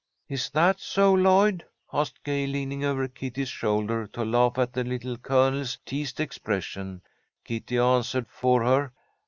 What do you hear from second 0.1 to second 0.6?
'""Is